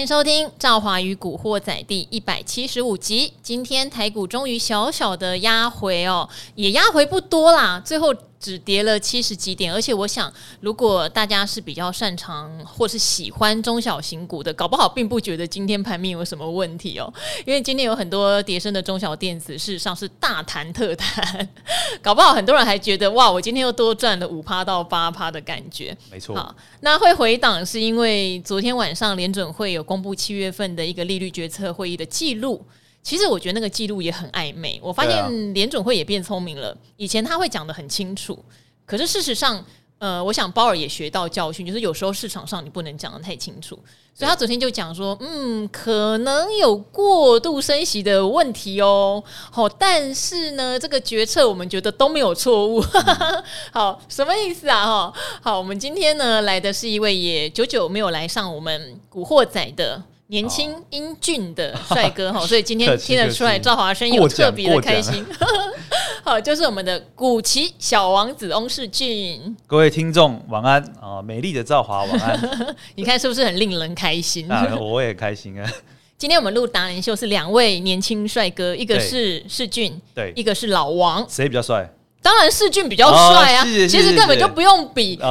[0.00, 3.34] 欢迎收听《赵华与古惑仔》第一百七十五集。
[3.42, 8.14] 今天台股终于小小的压回哦，也压回不多啦，最后。
[8.40, 17.12] 只跌了七十几点，而且我想，如果大家是比较擅长或是喜欢中小型股的，搞不好并不觉得今天盘面有什么问题哦。
[17.44, 21.46] 因为今天有很多跌升的中小电子，事实上是大谈特谈，
[22.00, 25.94] 搞不好很多人还觉得哇，我今天又多赚了五趴到八趴的感觉。
[26.10, 32.64] 没错，好，那会回档是因为昨天晚上联准会有公布七月份的一个利率决策会议的记录。
[33.02, 34.78] 其实我觉得那个记录也很暧昧。
[34.80, 36.76] 我发现联准会也变聪明了。
[36.96, 38.38] 以前他会讲的很清楚，
[38.86, 39.66] 可是事实上，
[40.00, 43.78] 呃，我想鲍尔也学到教训，就是有时候市场上你不能讲的太清楚。
[44.14, 49.22] 所以他昨天就讲说，嗯，可能有过度升息的问题哦。
[49.50, 52.80] 好，但是呢，这个决策我们觉得都没有错误。
[52.80, 54.84] 嗯、 好，什么意思啊？
[54.84, 60.02] 哈，好，我们今天呢来的是一位也久久没有来上我们古惑仔的。
[60.30, 65.26] 年轻英俊的帅哥 哈，所以今天听得出来赵华声音有特别的开心。
[66.22, 69.56] 好，就是我们的古奇小王子翁世俊。
[69.66, 72.76] 各位听众晚安啊，美丽的赵华晚安。
[72.94, 74.48] 你看是不是很令人开心？
[74.48, 75.68] 啊，我也开心啊。
[76.16, 81.92] 今天我们录达人秀是两位年轻帅哥，一个是世俊，对，一个是老王，谁比较帅？
[82.22, 85.18] 当然世俊比较帅啊，其实根本就不用比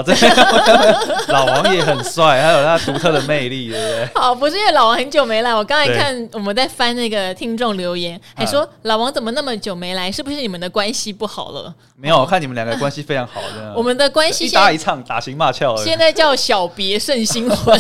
[1.28, 4.10] 老王也很帅，还有他独特的魅力，对不对？
[4.20, 10.12] 好，不是因为老王很久没来，我刚才看我们在翻那个听众留言，还说老王怎么那么久没来？
[10.12, 11.72] 是不是你们的关系不好了？
[11.96, 13.72] 没有，我看你们两个关系非常好的。
[13.76, 17.80] 我们的关系一搭一唱，打情骂俏，现在叫小别胜新婚。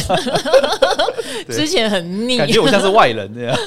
[1.49, 3.57] 之前很腻，感觉我像是外人这样。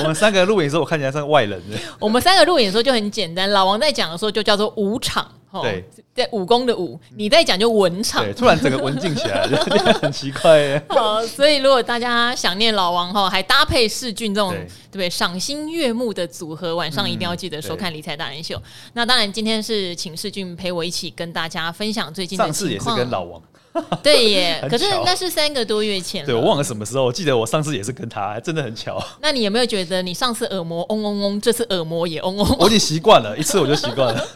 [0.00, 1.58] 我们三个录影的时候，我看起来像外人。
[1.98, 4.73] 我们三个录影的时候就很简单，老王在讲的时候就叫做。
[4.76, 5.30] 武场，
[5.62, 9.56] 对，在武功的武，你在讲就文场，对，突然整个文静起来， 就
[9.94, 10.82] 很奇怪耶。
[10.88, 18.60] 好，所以如果大家想念老王哈，还搭配世俊这种对不对赏心悦目的组合，晚上一定要记得收看理财达人秀。
[18.92, 22.54] 那当然，今天是请世俊陪我一起跟大家分享最近的情况。
[22.54, 23.42] 上次也是跟老王。
[24.02, 26.24] 对耶，可是那是三个多月前。
[26.24, 29.02] 对，我忘了什么时候，我记得我上次也是跟他，真的很巧。
[29.20, 32.56] 那你有没有觉得你上次耳膜嗡嗡嗡，这次耳膜也嗡嗡嗡？
[32.60, 34.26] 我已经习惯了，一次我就习惯了。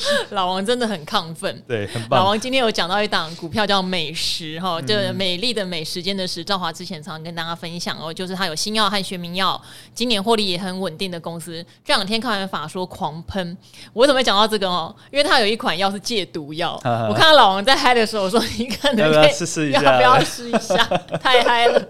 [0.30, 2.20] 老王真的很亢奋，对，很棒。
[2.20, 9.60] 老王今天有讲到一档股票叫美食哈，就美丽的美时间的时，赵华之前常常跟大家分享哦，就是他有新药和学名药，
[9.94, 11.64] 今年获利也很稳定的公司。
[11.84, 13.56] 这两天看完法说狂喷，
[13.92, 14.94] 我怎么会讲到这个哦？
[15.10, 16.74] 因为他有一款药是戒毒药，
[17.08, 19.82] 我看到老王在嗨的时候，我说你可能不 能试试一下？
[19.82, 20.84] 要不要试一下？
[21.20, 21.82] 太嗨了。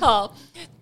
[0.00, 0.32] 好，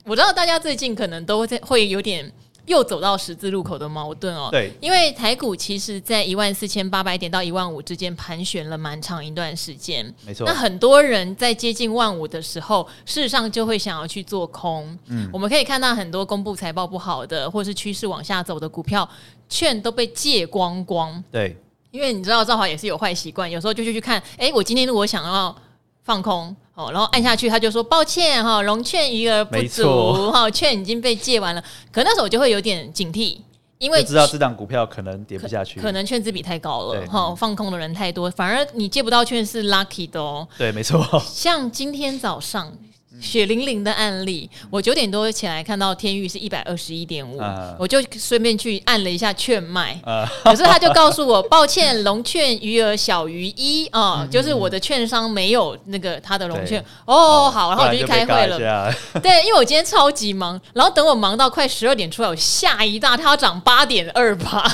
[0.04, 2.32] 我知道大家最近可能都会会有点。
[2.66, 10.46] 又走到十字路口的矛盾哦，对，因为台股其实在一万四千八百点到一万五之间盘旋了蛮长一段时间，没错。
[10.46, 14.98] 那很多人在接近万五的时候，事实上就会想要去做空。
[15.06, 19.08] 嗯，我们可以看到很多公布财报不好的，或是趋势往下走的股票，
[19.48, 21.22] 券都被借光光。
[21.30, 21.56] 对，
[21.90, 25.54] 因为你知道赵华也是有坏习惯，有时候就去去看，哎，我今天如果想要
[26.02, 26.56] 放空。
[26.74, 31.62] 哦，然后按下去，他就说抱歉哈，融券余额不足哈，券已经被借完了。
[31.92, 33.38] 可那时候我就会有点警惕，
[33.78, 40.46] 因为知道这档股票可能跌不下去，可，可能券资比太高了哈，放空的人太多，反而你借不到券是 lucky 的哦。
[40.58, 41.06] 对，没错。
[41.26, 42.72] 像今天早上。
[43.20, 47.40] 血淋淋的案例，我九点多起来看到天域是一百二十一点五，
[47.78, 56.80] 我就顺便去按了一下券卖，呃、 可是他就告诉我，抱歉，龙券余额小于一啊，嗯、就是我的券商没有那个他的龙券。
[56.82, 58.58] 对哦，好，然后我就去开会了。
[59.22, 64.70] 对，因为我今天超级忙，然后等我忙到快十二点出来，我吓一大跳，要涨八点二八，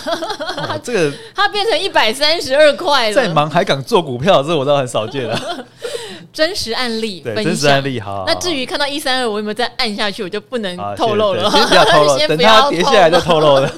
[0.83, 3.15] 这个 它变成一百三十二块了。
[3.15, 5.67] 再忙还敢做股票，这我倒很少见了。
[6.33, 8.25] 真实案例分享，真实案例好。
[8.33, 11.51] 那至于看到一三二，我有没有再按下去，我就不能透露了。
[11.51, 13.73] 先不要透露， 等它跌下来就透露了。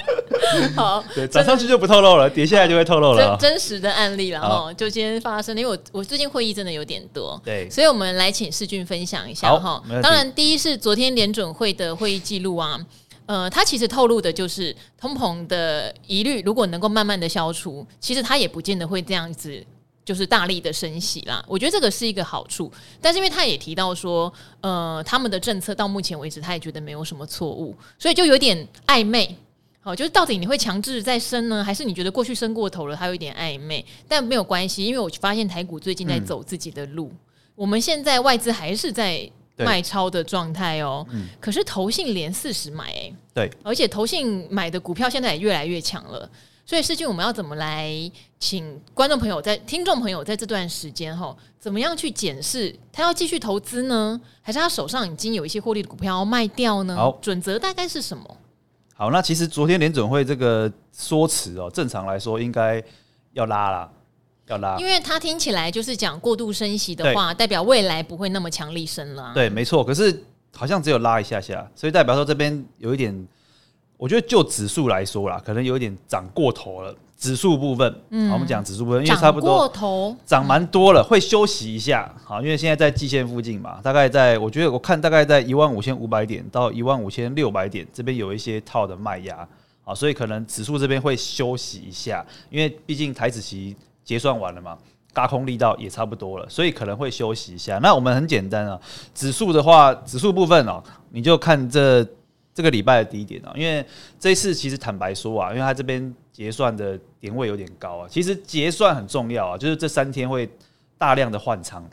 [0.74, 3.36] 好， 对，涨上去就不透露了，跌下来就会透露了。
[3.38, 9.82] 真实的案例，了哈就今天发生，因为我我最近会议真的有点多，对，所以我们来请世俊分享一下哈。
[10.02, 12.80] 当然，第一是昨天联准会的会议记录啊，
[13.26, 19.62] 呃，他其实透露的就是通膨的疑虑，如果能够慢慢的消除，其实他也不见得会这样子。
[20.04, 29.36] 就是大力的升息啦，我觉得这个是一个好处，但是因为他也提到说，呃，他们的政策到目前为止，他也觉得没有什么错误，所以就有点暧昧。
[29.82, 33.84] 好，就是到底你会强制再升呢，还是你觉得过去升过头了，它有一点暧昧？
[34.08, 37.18] 但没有关系，因为我发现台股最近在走自己的路，嗯、
[37.54, 46.28] 我们现在外资还是在卖超的状态哦，嗯、可是投信连四十买、欸，对，而且投信买的股票现在也越来越强了。
[46.70, 47.90] 所以世俊，我们要怎么来
[48.38, 56.94] 请观众朋友在听众朋友在这段时间哈，怎么样去检视他要继续投资呢，还是他手上已经有一些获利的股票要卖掉呢？
[56.94, 58.36] 好，准则大概是什么？
[58.94, 62.80] 好，那其实昨天联准会这个说辞哦，正常来说应该
[63.32, 63.90] 要拉啦。
[64.46, 69.32] 要拉，因为他听起来就是讲过度升息的话，代表未来不会那么强力升了。
[69.34, 69.82] 对，没错。
[69.82, 70.22] 可是
[70.54, 73.26] 好像只有拉一下下，所以代表说这边有一点，
[74.00, 76.94] 我觉得就指数来说啦，可能有一点涨过头了。
[77.18, 82.10] 指数部分，嗯，好，我们讲指数部分，因为差不多涨过头，涨蛮多了，会休息一下。
[82.24, 89.46] 好，因为现在在季线附近嘛，大概在，我觉得我看大概在一万五千五百点到一万五千六百点这边有一些套的卖压，
[89.82, 93.76] 好，所以可能指数这边会休息一下，因为毕竟台子期。
[94.02, 94.76] 结算完了嘛，
[95.14, 97.78] 轧空力道也差不多了，所以可能会休息一下。
[97.78, 98.80] 那我们很简单啊，
[99.14, 102.02] 指数的话，指数部分哦，你就看这
[102.54, 103.84] 这个礼拜的低点啊，因为
[104.18, 110.48] 这一次其实坦白说啊，因为它这边结算的点位有点高啊，其实结算很重要啊，就是这三天会
[110.98, 111.88] 大量的换仓。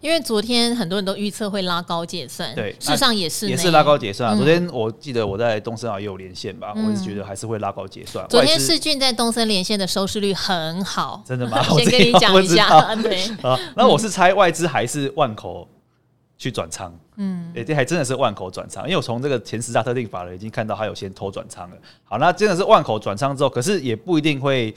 [0.00, 4.36] 因为昨天很多人都预测会拉高结算，对，事实上也是也是拉高结算啊。
[4.36, 8.26] 昨天我记得我在东森啊也有连线吧，我一直觉得还是会拉高结算。
[8.28, 11.62] 昨天世俊在东森连线的收视率很好，真的吗？
[11.78, 13.58] 先跟你讲一下，对 啊。
[13.76, 15.66] 那我是猜外资还是万口
[16.38, 21.76] 去转仓，嗯，哎，这还真的是万口转仓，因为我从这个前十大特定法人已经看到它有先偷转仓了。
[22.04, 24.74] 好，那真的是万口转仓之后，可是也不一定会。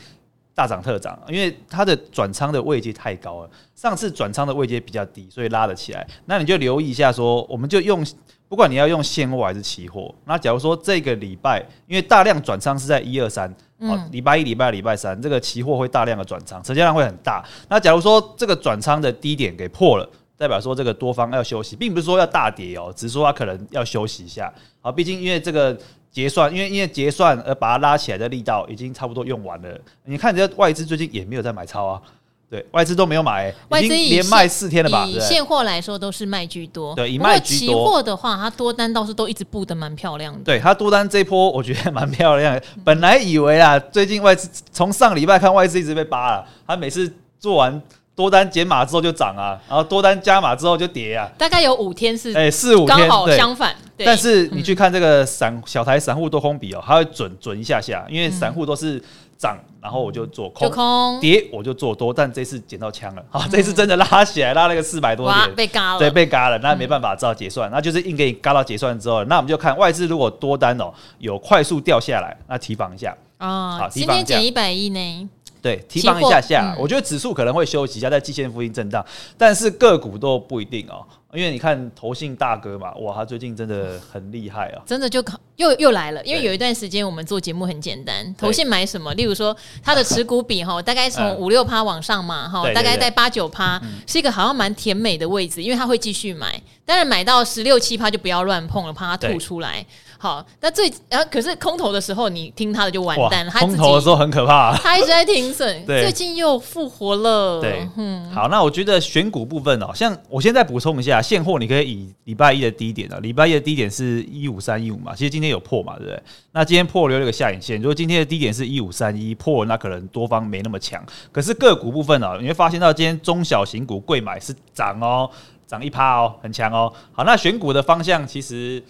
[0.53, 3.49] 大涨特涨，因为它的转仓的位阶太高了。
[3.73, 6.05] 上次转仓的位阶比较低，所以拉了起来。
[6.25, 8.05] 那你就留意一下，说我们就用，
[8.49, 10.13] 不管你要用现货还是期货。
[10.25, 13.49] 那假如说这个礼拜，因为大量转仓是在一二三，
[13.79, 17.43] 哦，礼拜一、礼拜二、礼拜三，这个期货会大量的转仓，成交量会很大。
[17.69, 20.07] 那假如说这个转仓的低点给破了，
[20.41, 24.51] 代表说这个多方要休息，并不是说要大跌哦，只是说它可能要休息一下。
[24.81, 25.77] 好，毕竟因为这个。
[26.13, 29.79] 结算，因为因为结算而把它拉起来的力道已经差不多用完了。
[30.03, 32.01] 你看，这外资最近也没有在买超啊，
[32.49, 35.05] 对外资都没有买、欸，外资连卖四天了吧？
[35.05, 37.67] 以现货来说都是卖居多，对，以卖居多。
[37.67, 40.41] 期货的话，它多单倒是都一直布的蛮漂亮的。
[40.43, 42.61] 对，它多单这一波我觉得蛮漂亮的。
[42.83, 47.09] 本来以为啊，最近外资从上礼拜看外资一直被扒了，它每次
[47.39, 47.81] 做完。
[48.21, 51.27] 多单减码之后就涨啊，然后多单加码之后就跌啊。
[51.39, 53.75] 大概有五天是哎四五天刚好相反。
[54.03, 59.01] 但是你去看这个散小台散户多空比哦，它会准准一下下，因为散户都是
[59.37, 62.13] 涨，然后我就做空，空跌我就做多。
[62.13, 73.77] 但这次捡到枪了，好， 这次真的拉起来，拉了个四百多点，被嘎了，对，被嘎了，那没办法，只好结算，那就是硬给你嘎到结算之后，那我们就看外资如果多单哦有快速掉下来，那提防一下啊。
[73.77, 75.29] 好，今天减一百亿呢。
[75.61, 79.05] 对，提防一下下，我觉得指数可能会休息一下，在季线附近震荡，
[79.37, 85.23] 但是个股都不一定哦，因为你看投信大哥嘛，哇，他最近真的很厉害啊，真的就
[85.57, 99.85] 又又来了，因为有一段时间我们做节目很简单，投信买什么，例如说他的持股比哈，大概从五六趴往上嘛，哈，大概在八九趴，是一个好像蛮甜美的位置，因为他会继续买，当然买到十六七趴就不要乱碰了，怕他吐出来。
[100.21, 103.51] 好，那最然后可是空头的时候，你听他的就完蛋了。
[103.53, 107.59] 空头的时候很可怕，啊，他一直在停损， 最近又复活了。
[107.59, 116.21] 对，嗯，好，那我觉得选股部分哦，像我现在补充一下，现货你可以以礼拜一的低点啊，礼拜一的低点是一五三一五嘛，其实今天有破嘛，对不对？
[116.51, 121.03] 那今天破留了一个下影线，如果今天的低点是一五三一破，那可能多方没那么强。
[121.31, 125.27] 可是个股部分哦，你会发现到今天中小型股贵买是涨哦，
[125.65, 126.93] 涨一趴哦，很强哦。
[127.11, 128.83] 好，那选股的方向其实。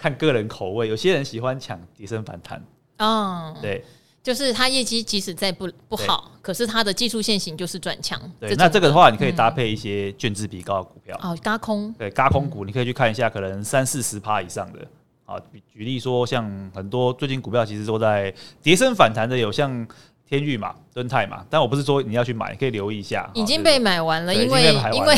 [0.00, 2.64] 看个人口味，有些人喜欢抢跌升反弹。
[2.96, 3.84] 哦，对，
[4.22, 8.18] 就是它业绩即使再不不好，可是它的技术线型就是转强。
[8.40, 11.14] 对，那这个的话，你可以搭配一些卷资比高的股票。
[11.22, 11.92] 哦，嘎空。
[11.98, 14.78] 对，嘎空股你可以去看一下，可能三四十趴以上的。
[15.26, 15.36] 啊，
[15.70, 19.86] 举例说，像很多最近股票其实都在跌升反弹的，有像。
[20.30, 23.28] 天域嘛，敦泰嘛，但我不是说你要去买，可以留意一下。
[23.34, 25.16] 已经被买完了，因为因 为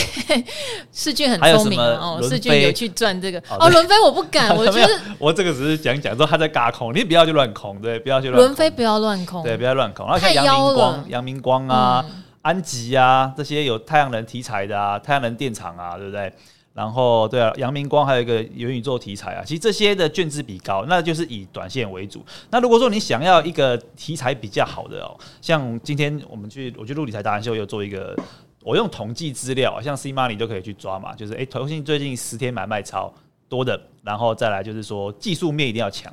[0.90, 3.68] 世俊很聪明哦，世俊有去赚这个哦。
[3.68, 8.42] 轮飞我不敢， 我觉得我这个只是讲讲说他在尬空，你不要去乱空，对，不要去乱。
[8.42, 10.06] 轮飞不要乱空，对，不要乱空。
[10.06, 12.02] 然后像阳明光、阳明光啊、
[12.40, 16.32] 安吉啊这些有太阳能题材的啊，太阳能电厂啊，对不对？
[16.74, 22.24] 然后对啊，阳明光还有一个元宇宙题材啊，其实这些的券资比高，那就是以短线为主。
[22.50, 28.16] 那如果说你想要一个题材比较好的哦，像今天我们去，我去录理财达人秀又做一个，
[28.62, 33.12] 我用统计资料，像 C Money 都可以去抓嘛，就是诶，投信最近十天买卖超
[33.50, 36.10] 多的，然后再来就是说技术面一定要强，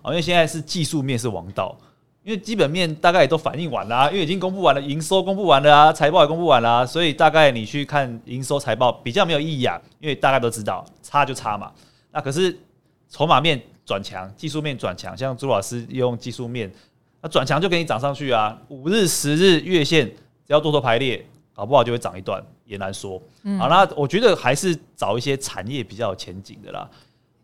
[0.00, 1.76] 哦，因为现在是技术面是王道。
[2.24, 11.72] 因为基本面大概也都反映完了啊，因为已经公布完了，营收公布完了啊，财报也公布完了啊，所以大概你去看营收财报比较没有意义啊，因为大家都知道差就差嘛。
[12.12, 12.56] 那可是
[13.08, 16.72] 筹码面转强，技术面转强，像朱老师用技术面
[17.20, 23.20] 那转强就给你涨上去啊，五日、十日、月线只要多头排列，搞不好就会涨一段，也难说。
[23.42, 26.88] 嗯、好，那我觉得还是找一些产业比较有前景的啦，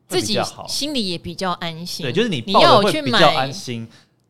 [0.06, 2.04] 自己心里也比较安心。
[2.04, 3.88] 对，就是你抱会比较安心。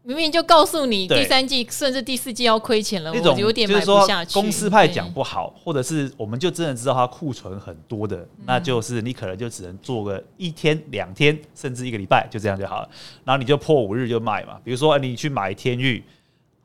[0.09, 4.33] 明明就告诉你第三季甚至第四季要亏钱了，那种我有点买不下去。
[4.33, 12.89] 公司派讲不好，或者是我们就真的知道它库存很多的，那就是你可能就只能做个一天、两天，甚至一个礼拜，就这样就好了。
[13.23, 15.79] 然后你就破五日就卖嘛，比如说你去买天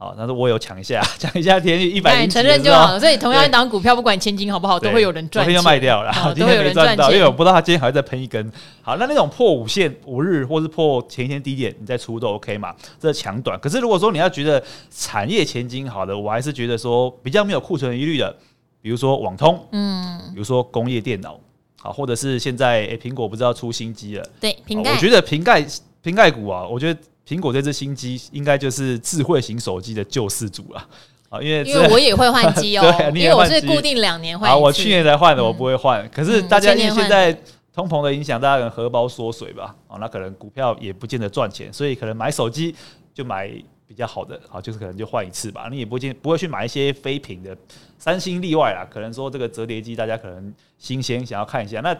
[0.03, 0.15] 钰。
[0.15, 2.99] 好，那我有抢一下， 抢一下天钰一百零承认就好了。
[2.99, 5.45] 所以同样一档股票，不管前景好不好，都会有人赚。
[5.45, 8.51] 昨天就卖掉了， 今天没赚到，因为我不知道他今天还会再喷一根。
[8.81, 12.75] 好，那那种破五线五日，或是破前一天低点，你再出都 OK 嘛？
[12.99, 13.57] 这是强短。
[13.59, 18.35] 可是如果说你要觉得产业前景好的，我还是觉得说比较没有库存疑虑的，
[18.81, 21.39] 比如说网通，嗯，比如说工业电脑，
[21.79, 25.65] 好，或者是现在诶苹果不知道出新机了，对，瓶盖，我觉得瓶盖
[26.01, 26.99] 瓶盖股啊，我觉得。
[27.27, 30.87] 苹果这只新机应该就是智慧型手机的救世主了
[31.29, 31.41] 啊！
[31.41, 32.83] 因为因为我也会换机哦，
[33.15, 34.49] 因为我是固定两年换。
[34.49, 36.07] 啊，我去年才换的，我不会换。
[36.09, 37.35] 可是大家因为现在
[37.73, 39.75] 通膨的影响，大家可能荷包缩水吧？
[39.87, 42.75] 啊，那可能股票也不见得赚钱，所以可能买手机
[43.13, 43.49] 就买
[43.87, 45.67] 比较好的，啊，就是可能就换一次吧。
[45.69, 47.55] 你也不见不会去买一些非品的。
[47.97, 51.79] 三星例外啦，可能说这个折叠机大家可能新鲜，想要看一下。
[51.79, 51.95] 那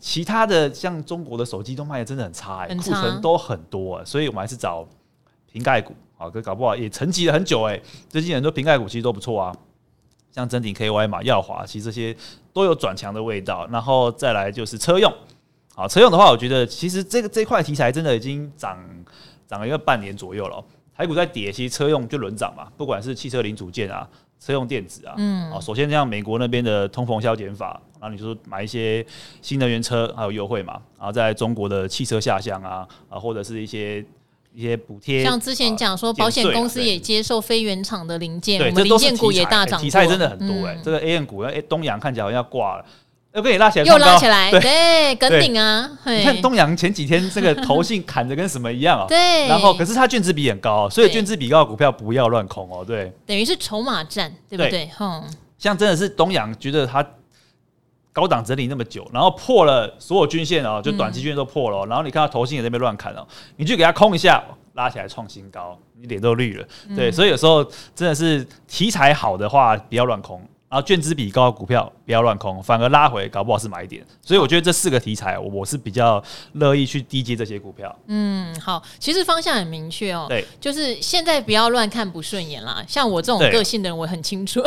[0.00, 4.84] 其他的像中国的手机都卖的真的很差，欸，库存都很多，啊，所以我们还是找
[5.52, 7.82] 瓶盖股啊，可搞不好也沉寂了很久哎，欸。
[8.08, 9.54] 最近很多瓶盖股其实都不错啊，
[10.32, 12.16] 像真鼎 KY 嘛、耀华，其实这些
[12.52, 13.64] 都有转强的味道。
[13.70, 15.12] 然后再来就是车用，
[15.72, 18.76] 好，车用的话，我觉得其实这个这块题材真的已经涨
[19.46, 20.64] 涨了一个半年左右了。
[20.96, 24.08] 台股在跌，其实车用就轮涨嘛，不管是汽车零组件啊。
[24.40, 29.02] 车用电子啊，嗯，啊，首先像美国那边的通膨消减法，然后你说买一些
[29.40, 34.04] 新能源车还有优惠嘛，然后在中国的汽车下乡啊，啊，或者是一些
[34.52, 42.84] 一些补贴，像之前讲说保险公司也接受非原厂的零件，对，我们零件股也大涨，题材真的很多哎，这个 AM 股哎，东阳看起来好像要挂了。
[43.34, 45.90] 又给你拉起来，又拉起来，对，跟顶啊！
[46.06, 49.48] 你看东阳前几天这个投信砍的跟什么一样哦， 对。
[49.48, 53.12] 然后可是它卷资比很高，所以卷资比高的股票不要乱空哦，对。
[53.26, 54.88] 等于是筹码战，对不对？
[54.96, 55.24] 哼。
[55.58, 57.04] 像真的是东阳觉得它
[58.12, 63.26] 高档整理那么久，然后破了所有均线哦，就短期均线都破了，然后你看到投信也在那边乱砍哦，
[63.56, 64.40] 你去给它空一下，
[64.74, 66.64] 拉起来创新高，你脸都绿了，
[66.94, 67.10] 对。
[67.10, 67.64] 所以有时候
[67.96, 70.40] 真的是题材好的话，不要乱空。
[70.74, 74.04] 然后券资比高的股票不要乱空，反而拉回，搞不好是买点。
[74.20, 76.20] 所以我觉得这四个题材，我是比较
[76.54, 77.96] 乐意去低接这些股票。
[78.08, 80.26] 嗯，好，其实方向很明确哦。
[80.28, 82.84] 对，就是现在不要乱看不顺眼啦。
[82.88, 84.60] 像我这种个性的人，我很清楚。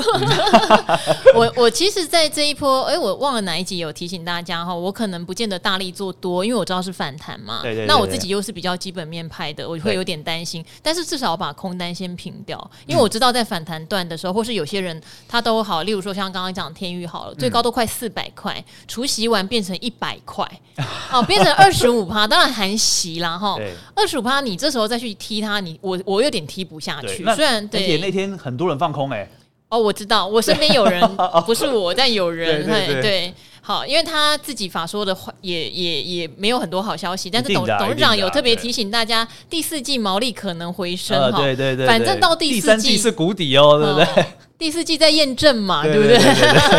[1.36, 7.60] 我我其实，在这一波，哎，我忘了哪一集有提醒大家哈，我可能不见得大力做多，因为我知道是反弹嘛。
[7.62, 7.88] 对对，对，对。
[7.88, 10.64] 那我自己又是比较基本面派的，我会有点担心。
[10.82, 20.46] 但是至少我把空单先平掉，因为我知道在反弹段的时候，或是有些人他都好，例如说像刚刚讲天域好了，最高都快四百块，除息完变成一百块，
[21.12, 23.58] 哦，变成二十五趴，当然含息啦哈。
[23.96, 27.24] 二十五趴，你这时候再去踢它，你我我有点踢不下去。
[27.36, 29.30] 虽然对，而且那天很多人放空哎、欸。
[29.70, 31.02] 哦，我知道，我身边有人，
[31.46, 32.66] 不是我，但有人
[33.02, 33.34] 对，
[33.68, 44.26] 好，因为他自己法说的话也也也没有很多好消息，但是董董事长有特别提醒大家，第四季毛利可能回升哈，对对对，反正到第四季是谷底哦，对不对？
[44.58, 46.18] 第四季在验证嘛，对不对？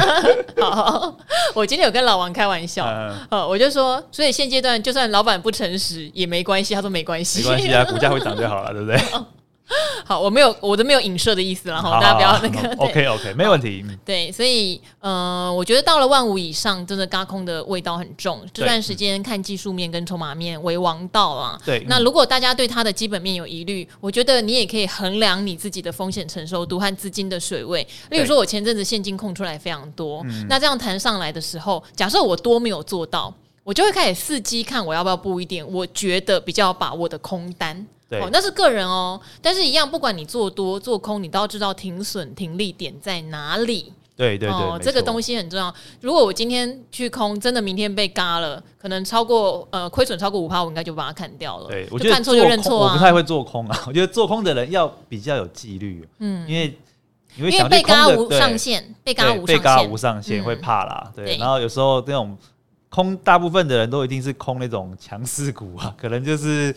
[0.64, 1.14] 好，
[1.54, 2.86] 我今天有跟老王开玩笑，
[3.28, 8.98] 呃，我就说，所以现阶段就算老板不诚实也没关系，他说没关系，没关系啊，股价会涨就好了，对不对？
[10.04, 12.74] 好，我没有，我都没有影射的意思了哈，大家不要那个。
[12.76, 13.84] OK OK，没问题。
[14.04, 18.42] 对，所以呃，我觉得到了万五以上，真的轧空的味道很重。
[18.52, 21.60] 这段时间看技术面跟筹码面为王道啊。
[21.64, 21.84] 对。
[21.86, 27.86] 那如果大家对它的基本面有疑虑，我觉得你也可以衡量你自己的风险承受度和资金的水位。
[28.10, 33.32] 例如说，我前阵子现金空出来非常多，那这样谈上来的时候，假设我多没有做到，
[33.64, 37.86] 我就会开始伺机看我要不要布一点，我觉得比较把握的空单。
[38.08, 43.92] 对哦，那是个人哦，但是一样，不管你做多做空，你都要知道停损停利点在哪里。
[44.16, 45.72] 对对对，哦，这个东西很重要。
[46.00, 51.68] 如果我今天去空，真的明天被嘎了，可能超过呃亏损超过五趴，我应该就把它砍掉了。
[51.68, 52.92] 对，我觉得看错就认错啊。
[52.92, 56.76] 我不太会做空啊，我觉得做空的人要比较有纪律，嗯，因为
[57.36, 61.12] 因为被嘎无上限，被嘎无被嘎无上限会怕啦。
[61.14, 62.36] 对，然后有时候那种
[62.88, 66.74] 空，大部分的人都一定是空那种强势股啊，可能就是。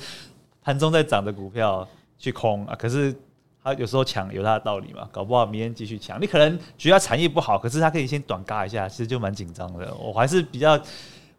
[0.64, 1.88] 盘中在涨的股票
[2.20, 3.16] 去空啊，可是
[3.64, 6.22] 他有时候抢有他的道理嘛，搞不好明天继续抢。
[6.22, 9.94] 你可能觉得他产业不好，可是他可以先短嘎一下，其实就蛮紧张的。
[9.96, 10.80] 我还是比较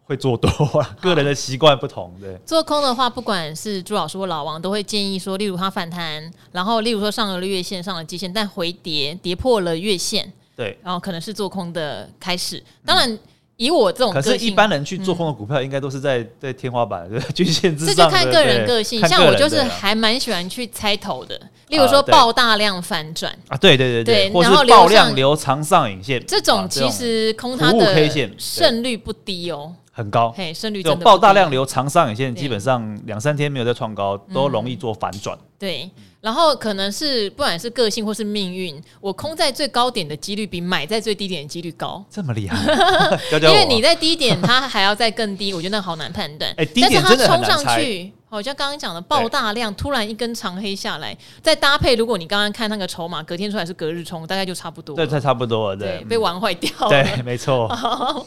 [0.05, 0.49] 会做多
[0.79, 2.13] 啊， 个人的习惯不同。
[2.21, 12.63] 对，做空的话，不管是朱老师或老王，都会建议说，例如它反弹，然后例如说上了月线、上了季线，但回跌跌破了月线，对，然后可能是做空的开始。
[12.85, 13.11] 当然。
[13.13, 13.19] 嗯
[13.57, 17.95] 以我这种，可是一般人去做空的股票，应该都是在 在天花板、 均线之上。
[17.95, 21.41] 这就看个人个性，像我就是还蛮喜欢去猜头的。
[21.69, 27.95] 例如说爆大量反转啊，对对对对，然后爆量留长上影线，这种其实空它的
[28.39, 30.33] 胜率不低哦，很高。
[30.37, 35.39] 嘿，胜率真的爆大量留长上影线，基本上两三天没有再创高，都容易做反转。
[35.59, 35.91] 对。
[36.23, 42.03] 然后可能是不管是个性或是命运，我空在最高点的几率比买在最低点的几率高。
[42.09, 42.57] 这么厉害？
[43.43, 46.55] 因为你在低点，它还要再更低，我觉得那好难判断。
[46.57, 47.49] 哎，低点真的难猜。
[47.49, 54.95] 但是它冲上去，好像刚刚讲的爆大量，突然一根长黑下来，再搭配，如果你刚刚看那个筹码，隔天出来是隔日冲，大概就差不多。
[54.95, 55.77] 对，差不多了。
[55.77, 56.89] 对，被玩坏掉了。
[56.89, 57.69] 对，没错。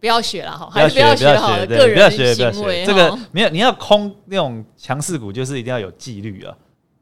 [0.00, 1.66] 不要学了哈，还是不要学好了。
[1.66, 6.54] 个人行为，这个没有，你要空那种强势股，就是一定要有纪律啊。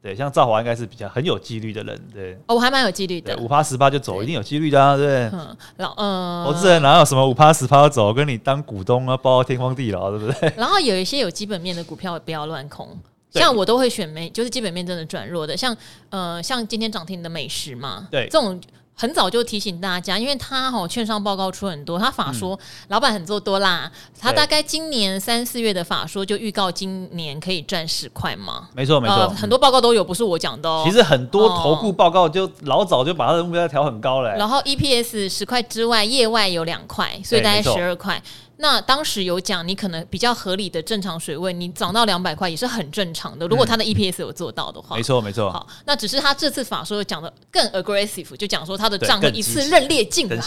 [0.07, 2.33] 对，像赵华应该是比较很有纪律的人，对。
[2.47, 5.25] 哦，我还蛮有纪律的，五趴十趴就走，一定有纪律的啊，对。
[5.33, 10.51] 嗯，然后嗯，投资人哪有什么五趴十趴走，跟你当股东啊，包天荒地老，对不对？
[10.55, 12.97] 然后有一些有基本面的股票不要乱空，
[13.31, 15.75] 像我都会选没，就是基本面真的转弱的，像
[16.09, 18.57] 呃，像今天涨停的美食嘛，对，这种。
[18.99, 30.83] 很早就提醒大家，因为他哈券商报告出很多，他法说、嗯、老板很做多啦，他大概今年三四月的法说就预告今年可以赚十块嘛，没错没错、呃，很多报告都有，不是我讲的哦。
[30.83, 38.19] 其实很多投顾报告就老早就把他的目标调很高了、欸，然后 EPS 十块之外，业外有两块，所以大概十二块。
[38.57, 43.47] 那当时有讲，你可能比较合理的正常水位，你涨到两百块也是很正常的。
[43.47, 45.51] 如果他的 EPS 有做到的话，没错没错。
[45.51, 50.41] 好，那只是他这次法说讲的更 aggressive，就讲说他的账会一次认列进来，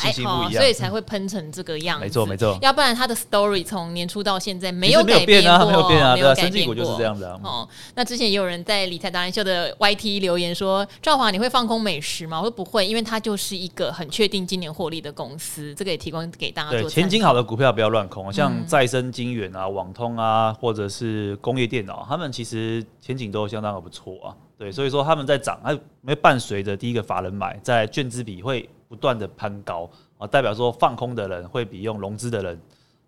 [0.51, 2.05] 所以才会喷成这个样子。
[2.05, 7.33] 没错没错，要不然他的 story 从年初到现在没有改变过，没有变啊，没有改变过，就是这样的。
[7.45, 12.39] 哦，那之前也有人在理财达人秀的 YT 留言说，赵华你会放空美食吗？
[12.39, 16.91] 我说不会，因为它就是一个很确定今年获利的公司，这个也提供给大家做。
[16.91, 18.53] 前景好的股票不要乱空，像。
[18.67, 24.37] 再生晶圆啊，网通啊，或者是工业电脑，他们其实前景都相当的不错啊。
[24.57, 32.61] 对，所以说他们在涨，它没伴随着第一个法人买，在券资比会不断的攀高啊，代表说放空的人会比用融资的人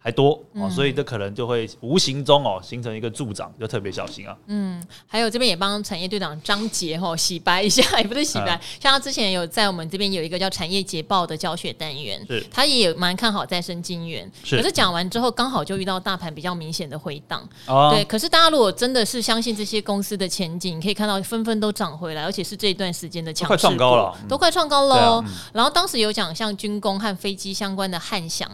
[0.03, 4.37] 还多哦，所以这可能就会无形中哦形成一个助长，就特别小心啊。
[4.47, 12.45] 嗯，还有这边也帮产业队长张杰哈洗白一下， 也不是洗白，嗯、像他之前有在我们这边有一个叫产业捷报的教学单元，是。
[12.51, 14.57] 他也蛮看好再生金源，是。
[14.57, 25.25] 可是讲完之后刚好就遇到大盘比较明显的回档，哦、对，可是大家如果真的是相信这些公司的前景，可以看到纷纷都涨回来，而且是这一段时间的强势，都快创高了，都快创高了哦。
[25.25, 28.51] 嗯、然后当时有讲像军工和飞机相关的汉翔。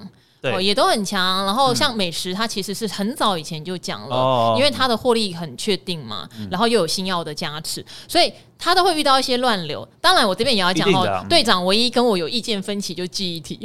[0.60, 1.44] 也都很强。
[1.44, 8.32] 然后像美食，它其实是很早以前就讲了，嗯、因为它的获利很确定嘛，嗯、然后又有新药的加持，所以。
[8.58, 11.24] 他都会遇到一些乱流，当然我这边也要讲哦。
[11.28, 13.58] 队长唯一跟我有意见分歧就记忆体，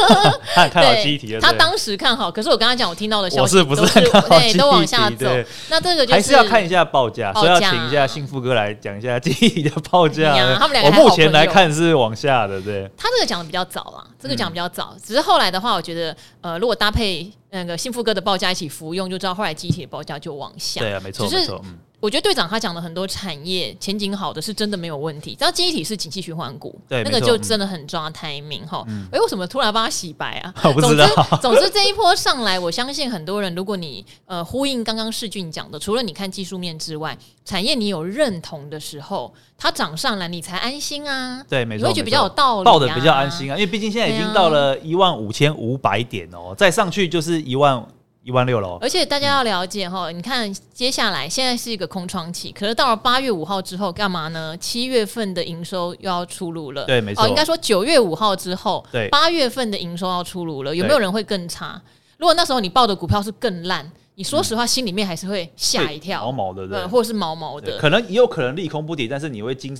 [0.54, 5.26] 他看好记忆体，他当时看好，可是我跟他讲，我听到的消息不是对，都往下走。
[5.70, 10.34] 那这个就是还是要看一下报价，所以要请一下幸福哥来讲一下记忆体的报价。
[10.58, 12.90] 他们两个我目前来看是往下的，对。
[12.96, 20.80] 他这个讲的比较早啦，这个讲比较早，只是后来的话，我觉得呃，如果搭配那个幸福哥的报价一起服用，就知道后来记忆体的报价就往下。
[20.82, 21.78] 对啊，没错，没错，嗯。
[22.04, 28.84] 我觉得队长他讲的很多产业前景好的是真的没有问题，只要记忆体是景气循环股，对，那个就真的很抓 timing 哈。
[29.10, 30.52] 哎，为什么突然帮他洗白啊？
[30.64, 31.06] 我不知道。
[31.40, 41.42] 总之这一波上来，我相信很多人，如果你呃呼应刚刚世俊讲的，除了你看技术面之外，产业你有认同的时候，它涨上来你才安心啊。
[41.48, 47.82] 对，没错，你会觉得比较有道理，抱的比较安心啊，因为毕竟现在已经到了一万五千五百点哦，再上去就是一万。
[48.24, 54.56] 一万六了，而且大家要了解哈，嗯、你看接下来现在是一个空窗期，可是到了八月五号之后干嘛呢？
[54.56, 57.22] 七月份的营收又要出炉了，对，没错。
[57.22, 61.78] 哦，应该说九月五号之后，对，八月份的营收要出炉了，有没有人会更差？
[62.16, 69.76] 如果那时候你报的股票是更烂，你说实话心里面还是会吓一跳，毛毛的，对，或者是毛毛的，可能也有可能利空不跌，但是你会惊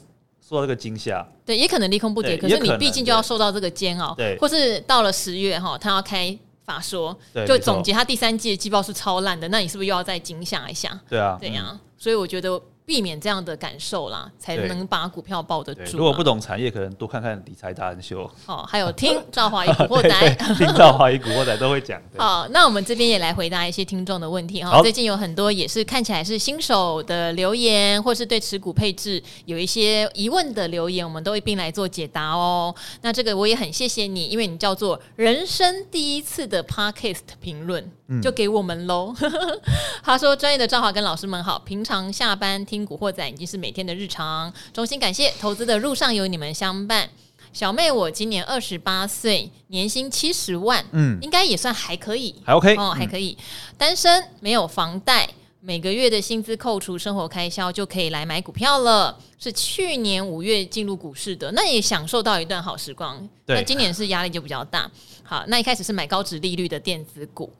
[0.47, 6.39] 受到这个惊吓，对，也可能利空不跌，可是你毕竟就要受到这个煎熬，对，或是到了十月哈，他要开。
[6.65, 10.99] 法说就总结，他第三季的季报是超烂的，那你是不是又要再惊吓一下？
[11.09, 12.61] 对啊，对呀，所以我觉得。
[12.87, 15.97] 避免这样的感受啦，才能把股票抱得住。
[15.97, 18.31] 如果不懂产业，可能多看看理财达人秀。
[18.45, 22.01] 好、 哦，还有听赵华一古惑仔，听赵华一古惑仔都会讲。
[22.19, 24.71] 好，那我们这边也来回答一些听众的问题哈。
[24.71, 32.75] 好最近有很多也是看起来是新手的留言，或是对持股配置有一些疑问的留言，我们都一并来做解答哦。
[33.01, 37.91] 那这个我也很谢谢你，因为你叫做人生第一次的 Podcast 评论。
[38.23, 39.15] 就给我们喽。
[39.21, 39.61] 嗯、
[40.03, 47.09] 他说：“专业的赵华跟老师们好，平常下班听古惑仔已经是每天的日常，衷心感谢投资的路上有你们相伴。”
[47.53, 53.39] 小妹，我今年二十八岁，年薪七十万，嗯，应该也算还可以，还 OK 哦，还可以。
[53.39, 53.45] 嗯、
[53.79, 55.29] 单身，没有房贷，
[55.61, 59.17] 每个月的薪资扣除生活开销就可以来买股票了。
[59.39, 63.17] 是去年五月进入股市的，那也享受到一段好时光。
[63.47, 64.91] 对，那今年是压力就比较大。
[65.23, 67.53] 好，那一开始是买高值利率的电子股，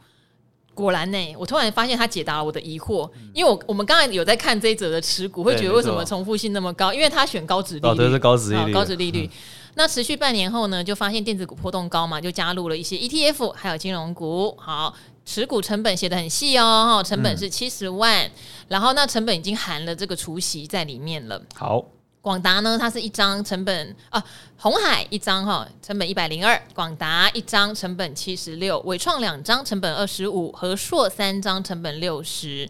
[0.75, 3.09] 果然呢，我突然发现他解答了我的疑惑。
[3.15, 6.93] 嗯、因为我我们刚才有在看这一则的持股，会觉得为什么重复性那么高？
[6.93, 9.27] 因为他选高值利率，哦，对，是高值利率，高值利率。
[9.27, 9.31] 嗯
[9.77, 14.57] 那持续半年后呢，就发现电子股波动高嘛，就加入了一些 ETF，还有金融股。
[14.57, 14.95] 好，
[15.27, 18.31] 持股成本写的很细哦，成本是七十万，嗯、
[18.69, 21.43] 然后那成本已经含了这个除息在里面了。
[21.57, 21.85] 好，
[22.25, 24.25] 广达呢，它是一张成本啊，
[24.57, 32.67] 红海一张哈，成本一百零二，广达一张成本七十六，伟创两张成本二十五，和硕三张成本六十。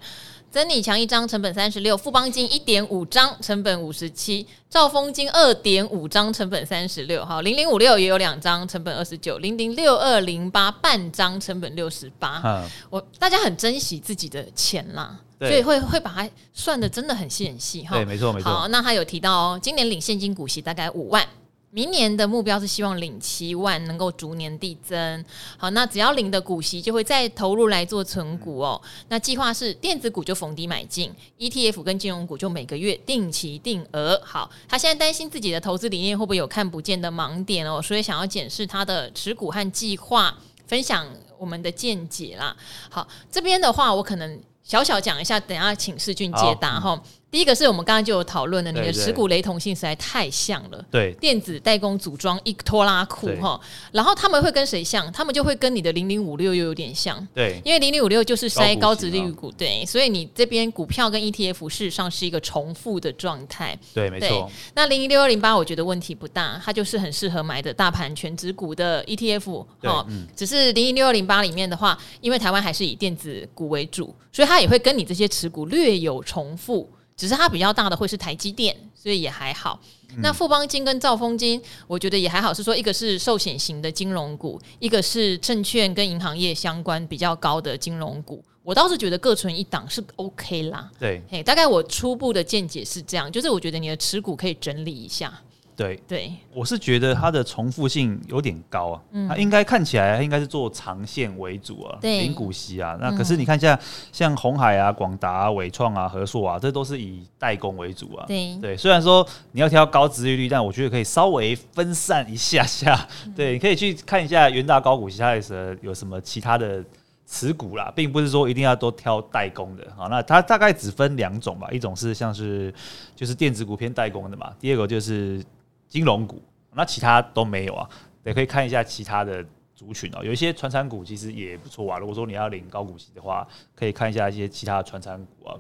[0.51, 18.51] 增你强一张成本三十六，富邦金一点五张成本五十七，兆丰金二点五张成本三十六，好，零零五六也有两张成本二十九，零零六二零八半张成本六十八，我大家很珍惜自己的钱啦，对所以会会把它算的真的很细很细哈，对，没错没错。
[18.51, 21.27] 好，那他有提到哦，今年领现金股息大概五万。
[21.71, 25.25] 明年的目标是希望领七万，能够逐年递增。
[25.57, 28.81] 好，那只要领的股息就会再投入来做存股哦。
[29.09, 34.17] 那计划是电子股就逢低买进，ETF 跟金融股就每个月定期定额。
[34.25, 40.33] 好，他现在担心自己的投资理念会不会有看不见的盲点哦，所以想要检视他的持股和计划，
[40.69, 41.05] 分享
[41.37, 42.57] 我们的见解啦。
[42.89, 47.01] 好，这边的话我可能小小讲一下，等下请世俊解答哈。
[47.35, 50.85] 第一个是我们刚刚就有讨论的，你的持股雷同性实在太像了。
[50.89, 55.11] 对，电子代工组装一拖拉库哈，然后他们会跟谁像？
[55.11, 57.27] 他们就会跟你的零零五六又有点像。
[57.35, 63.77] 对，因为零零五六就是筛高值利率股，对，所以你这边股票跟 ETF 事实上是一个重复的状态。
[63.93, 64.49] 对，没错。
[64.77, 70.07] 那零零六二零八我觉得问题不大，它就是很适合买的大盘全值股的 ETF 哈。
[70.09, 70.29] 嗯。
[70.37, 76.89] 只是零零六二零八里面的话，因为台湾还是以电子股为主，所以它也会跟你这些持股略有重复。
[77.17, 79.81] 只是它比较大的会是台积电，所以也还好。
[80.11, 82.53] 嗯、那富邦金跟兆丰金，我觉得也还好。
[82.53, 88.45] 是说一个是寿险型的金融股，一个是证券跟银行业相关比较高的金融股。
[88.63, 90.91] 我倒是觉得各存一档是 OK 啦。
[90.99, 95.33] 对，嘿，大概我初步的见解是这样，就是我觉得你的持股可以整理一下。
[95.77, 102.97] 对对，我是觉得它的重复性有点高啊，嗯、它应该看起来它应该是做长线为主啊，领股息啊。
[103.01, 103.77] 那可是你看一下，
[104.13, 108.25] 像红海啊、广达啊、纬创啊、和硕啊，这都是以代工为主啊。
[108.29, 112.95] 对对，虽然说你要挑高值利率，但我觉得可以稍微分散一下下。
[113.27, 116.85] 嗯、对，你可以去看一下元大高股息它的有什么其他的
[117.27, 119.85] 持股啦，并不是说一定要都挑代工的。
[119.97, 122.73] 好，那它大概只分两种吧，一种是像是
[123.17, 125.45] 就是电子股偏代工的嘛，第二个就是。
[125.89, 126.43] 金融股，
[126.73, 127.89] 那其他都没有啊，
[128.25, 129.45] 也可以看一下其他的
[129.75, 130.25] 族群哦。
[130.25, 131.99] 有一些传产股其实也不错啊。
[131.99, 135.55] 如果说你要领高股息的话，可以看一下一些其他的传产股啊，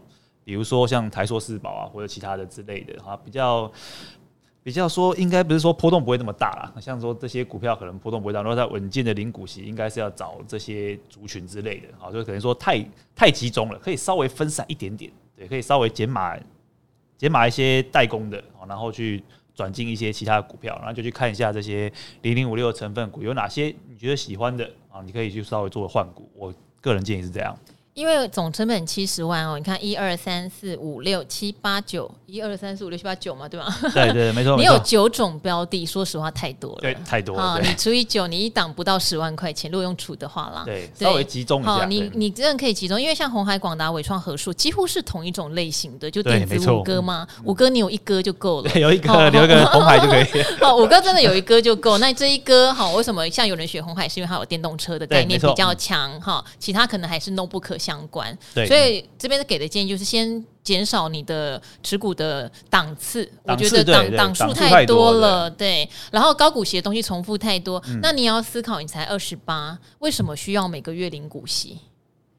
[0.44, 3.16] 比如说像台硕四宝啊，或者其他的之类的哈。
[3.24, 3.70] 比较
[4.62, 6.74] 比较说，应该不是说波动不会那么大啦。
[6.80, 11.88] 像说这些股票可能波动不会大，如果在稳健的领股息，应该是要找这些族群之类的。
[11.98, 12.84] 好，就可能说太
[13.14, 16.36] 太集中了，可以稍微分散一点点，对，可以稍微减码
[17.16, 19.22] 减码一些代工的，然后去。
[19.54, 26.30] 转进一些其他的股票，然后就去看一下这些零零五六成分股有哪些你觉得喜欢的啊，你可以去稍微做换股。
[26.34, 27.56] 我个人建议是这样。
[27.94, 33.72] 因为总成本七十万哦，你看一二三四五六七八九，一二三四五六七八九嘛，对吧？
[33.94, 34.56] 对对， 没错。
[34.56, 37.42] 你有九种标的，说实话太多了，对，太多了。
[37.42, 41.70] 啊，你除以九，你一档不到十万块钱，如果用除的话啦，对，稍微集中一下。
[41.70, 50.42] 好，你你真的可以集中，因为像红海、广达、伟创、和硕，几乎是同一种类型的，就电子五哥嘛，五哥你有一哥就够了， 有一哥留个 红海就可以。
[50.60, 51.98] 哦，五哥真的有一哥就够。
[51.98, 58.36] 那这一哥好，为什么像有人选红海，是因为它有电动车的概念比较强哈，其他可能还是 notebook 相关。
[58.54, 58.66] 对。
[58.66, 65.86] 所以这边给的建议就是先减少你的持股的档次，我觉得档档数太多了，对。
[66.10, 71.78] 然后高股息的东西重复太多，那你要思考，你才二十八，为什么需要每个月领股息？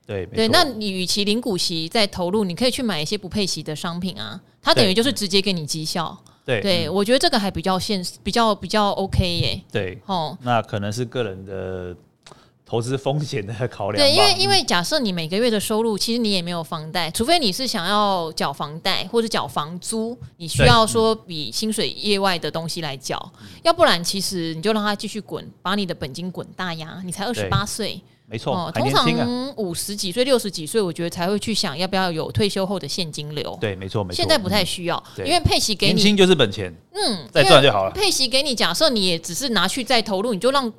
[0.08, 6.17] 对对，那你与其领股息再投入，你可以去买一些不配息的商品啊，它等于就是直接给你绩效。
[6.45, 9.62] 对对，我觉得这个还比较现实，比较比较 OK 耶。
[9.71, 11.95] 对，哦，那可能是个人的。
[12.65, 14.04] 投资风险的考量。
[14.04, 23.32] 对，因为因为假设你每个月的收入，其实你也没有房贷，除非你是想要缴房贷或者缴房租，你需要说比薪水业外的东西来缴，
[23.63, 27.01] 要不然其实你就让它继续滚，把你的本金滚大呀。
[27.06, 28.01] 你才二十八岁。
[28.28, 33.56] 没错，哦，通常五十几岁、六十几岁，我觉得才会去想要不要有退休后的现金流。
[33.62, 34.15] 对，没错，没错。
[34.15, 36.73] 现在不太需要，因为配息给你，年轻就是本钱。
[36.95, 37.91] 嗯，再赚就好了。
[37.91, 40.73] 配息给你，假设你也只是拿去再投入，你就让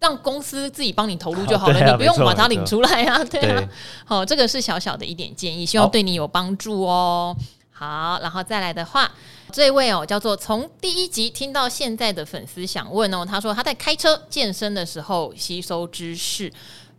[0.00, 3.22] 让公司自己帮你投入就好了，你不用把它领出来啊。
[3.30, 3.68] 对啊，
[4.04, 7.36] 好，这个是小小的一点建议，希望对你有帮助哦。
[7.70, 9.10] 好，然后再来的话，
[9.52, 16.52] 这一位哦，叫做从第一集听到现在的粉丝想问哦，他说他在开车、健身的时候吸收知识。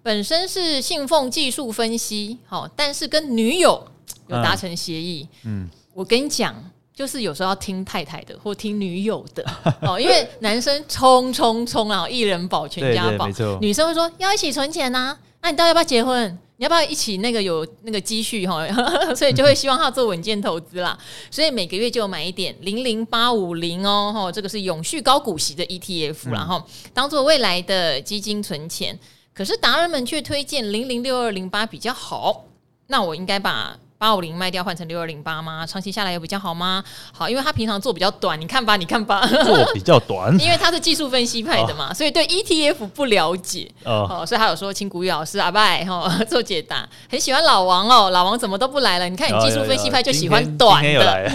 [0.04, 3.88] 本身是信奉技术分析，好，但是跟女友
[4.28, 5.28] 有达成协议。
[5.44, 6.56] 嗯，我跟你讲，
[6.94, 9.44] 就是有时候要听太太的，或听女友的
[9.82, 13.28] 哦，因为男生冲冲冲啊，一人保全家保，
[13.60, 16.38] 女生会说要一起存钱呐、啊，那、啊、你到底要不要结婚？
[16.58, 18.68] 你要不要一起那个有那个积蓄哈？
[19.16, 20.96] 所以就会希望他做稳健投资啦，
[21.32, 26.62] 所以每个月就买一点零零八五零哦，哈，这个是永续高股息的 ETF，然后
[26.94, 29.00] 当做未来的基金存钱。
[29.34, 32.44] 可是达人们却推荐零零六二零八比较好，
[32.88, 35.64] 那我应该把八五零卖掉换成六二零八吗？
[35.64, 36.84] 长期下来有比较好吗？
[37.16, 49.08] 好，因为他平常做比较短，你看吧，你看吧，做比较短， 因为他是技术分析派的嘛，哦、所以对 ETF 不了解哦，哦，所以他有说请古雨老师阿拜哈做解答，很喜欢老王哦，老王怎么都不来了？
[49.08, 51.32] 你看你技术分析派就喜欢短的，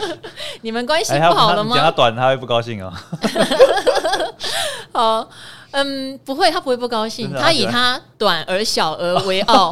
[0.60, 1.74] 你们关系不好了吗？
[1.74, 2.92] 讲他短他会不高兴哦。
[4.92, 5.26] 好。
[5.72, 7.32] 嗯，不会，他不会不高兴。
[7.32, 9.70] 他以他短而小而为傲。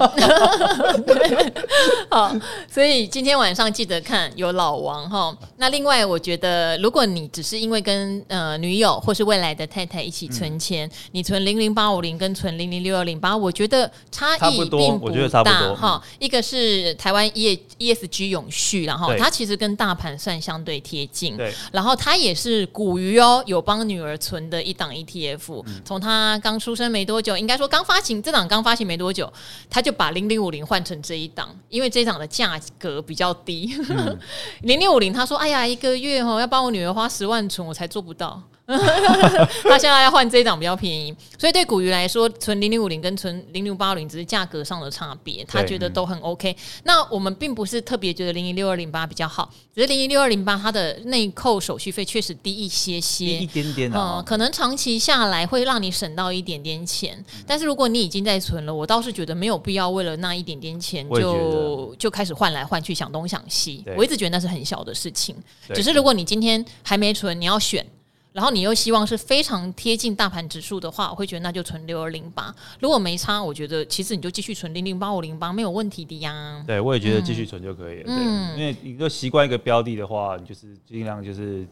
[2.10, 2.34] 好，
[2.70, 5.36] 所以今天晚上记得看有老王哈。
[5.56, 15.10] 那另外，我觉得如果你只是因为跟呃女友或是未来的太太一起存钱，嗯、你存零零八五零跟存零零六幺零八，我觉得差异并不
[15.42, 16.00] 大哈。
[16.18, 21.36] 一个是台湾 E E S G 永续，然后它其实跟大盘算相对贴近。
[21.36, 25.64] 对，然后它也是古鱼哦，有帮女儿存的一档 E T F。
[25.66, 29.32] 嗯从他刚出生没多久，应该说刚发行这档刚发行没多久，
[29.70, 33.74] 他就把零零五零换成这一档，因为这一档的价格比较低。
[34.60, 38.42] 零零五零，他说：“哎呀，一个月哦要帮我女儿花十万存，我才做不到。”
[39.64, 46.54] 他现在要换这一档比较便宜，所以对古鱼来说，存零零五零跟存零零八零只是价格上的差别，他觉得都很 OK。
[46.84, 57.24] 那我们并不是特别觉得零零六二零八比较好，只是零零六二零八它的内扣手续费确实低一些些，一点点啊、嗯，可能长期下来会让你省到一点点钱。
[57.46, 63.82] 但是如果你已经在存了，我倒是觉得没有必要为了那一点点钱就就开始换来换去想东想西。
[63.96, 65.34] 我一直觉得那是很小的事情，
[65.74, 67.82] 只是如果你今天还没存，你要选。
[68.32, 72.54] 然后你又希望是非常贴近大盘指数的话，我会觉得那就存六二零八。
[72.78, 76.62] 如果没差，我觉得其实你就继续存零零八五零八没有问题的呀。
[76.66, 78.04] 对，我也觉得继续存就可以了。
[78.06, 81.66] 嗯，对，因为你就习惯一个标的的话，你就是尽量就是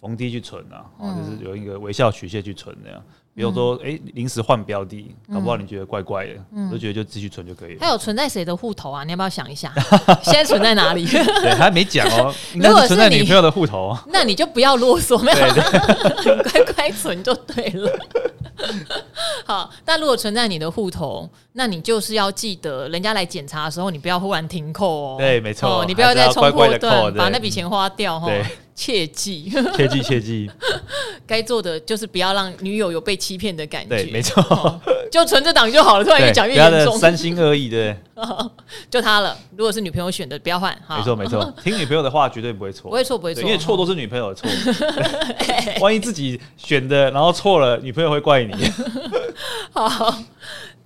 [0.00, 3.04] 逢低去存啊，嗯、就是有一个微笑曲线去存那样。
[3.36, 7.78] 比如说，哎、欸，临时换标的，搞不好你觉得怪怪的，嗯、我就觉得就继续存就可以了。
[7.78, 9.04] 它有存在谁的户头啊？
[9.04, 9.70] 你要不要想一下？
[10.24, 11.04] 现在存在哪里？
[11.06, 12.34] 对，还没讲哦。
[12.56, 17.92] 如果是存在女朋友的户头，那你就不要啰嗦，没有，乖乖存就对了。
[19.44, 25.16] 好，但如果存在你的户头，那你就是要记得，人家来检查的时候，你不要忽然停扣哦。
[25.18, 28.32] 对，没错，你不要再冲破段，把那笔钱花掉哈。
[28.74, 30.50] 切记，切记，切记。
[31.26, 33.88] 该做的就是不要让女友有被欺骗的感觉。
[33.88, 36.04] 对，没错，就存着档就好了。
[36.04, 37.96] 突然越讲越严重，三心二意，对，
[38.88, 39.36] 就他了。
[39.56, 40.72] 如果是女朋友选的，不要换。
[40.88, 44.48] 没错，没错， 听女朋友的话绝对不会错，不会错，不会错，因为错都是女朋友的错。
[45.82, 48.54] 万一自己选的然后错了，女朋友会怪你。
[49.72, 50.14] 好。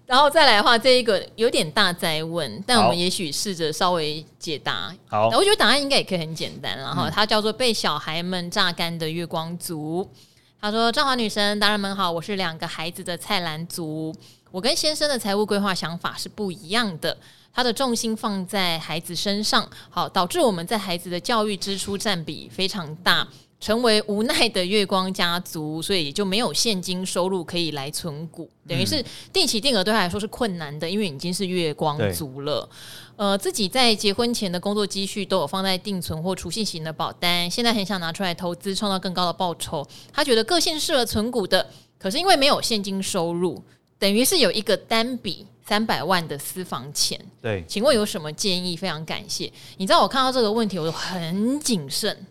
[0.06, 4.92] 然后再来的话，这一个有点大灾问，但我们也许试着稍微解答。
[5.08, 6.76] 好，我觉得答案应该也可以很简单。
[6.76, 10.10] 然后它叫做被小孩们榨干的月光族。
[10.62, 14.14] 他说：“赵华女神，大人们好，我是两个孩子的蔡兰族。
[14.50, 17.16] 我跟先生的财务规划想法是不一样的，
[17.50, 23.26] 他的重心放在孩子身上，好，导致我们在孩子的教育支出占比非常大。”
[23.60, 32.66] 成为无奈的月光家族，所以也就没有现金收入可以来存股，等于是定期定额对他来说是困难的，因为已经是月光族了。
[33.16, 39.86] 呃，自己在结婚前的工作积蓄都有放在定存或储蓄型的保单，现在很想拿出来投资，创造更高的报酬。
[40.10, 41.68] 他觉得个性适合存股的，
[41.98, 43.62] 可是因为没有现金收入，
[43.98, 47.20] 等于是有一个单笔三百万的私房钱。
[47.42, 48.74] 对，请问有什么建议？
[48.74, 49.52] 非常感谢。
[49.76, 52.26] 你知道我看到这个问题，我就很谨慎。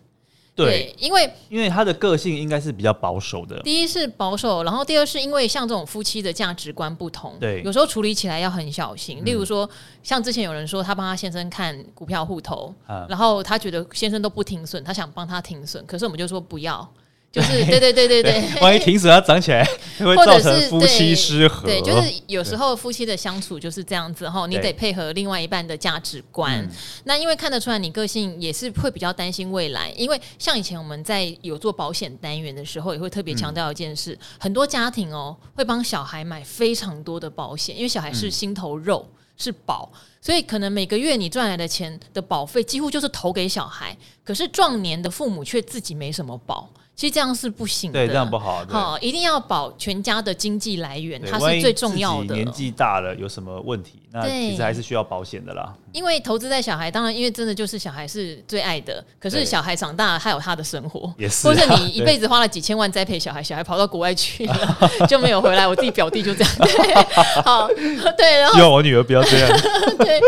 [0.64, 3.60] 对，因为因为他的个性应该是比较保守的。
[3.62, 9.24] 第一是保守，然后第二是因为像这种夫妻的价值观不同，对，有时候处理起来要很小心。
[9.24, 9.70] 例如说，嗯、
[10.02, 16.88] 像之前有人说他帮他先生看股票户头，嗯、然后他觉得先生都不停损，他想帮他停损，可是我们就说不要。
[17.32, 19.64] 就是对对对对对，万一停止它涨起来，
[20.00, 21.64] 会造成夫妻失和。
[21.64, 26.68] 对，就是有时候夫妻的相处就是这样子哈，你得配合另外一半的价值观。
[27.04, 39.88] 那因为看得出来你个性也是会比较担心未来，因为像以前我们在有做保险单元的时候，也会特别强调一件事：很多家庭哦会帮小孩买非常多的保险，因为小孩是心头肉，是宝，
[40.20, 46.68] 所以可能每个月你赚来的钱的保费几乎就是投给小孩，可是壮年的父母却自己没什么保。
[47.00, 48.62] 其实这样是不行的，对，这样不好。
[48.68, 52.34] 好，一定要保全家的经济来源，它是最重要的。
[52.34, 55.72] 年纪大了有什么问题，那其实还是需要保险的啦。
[55.92, 59.02] 因为投资在小孩，当然，因为真的就是小孩是最爱的。
[59.18, 61.48] 可是小孩长大了，他有他的生活，也是。
[61.48, 65.66] 或者你一辈子花了几千万栽培小孩，小孩跑到国外去了， 就没有回来。
[65.66, 66.94] 我自己表弟就这样， 对，
[67.42, 67.66] 好，
[68.18, 69.48] 对，然后希望我女儿不要这样。
[69.96, 70.20] 对，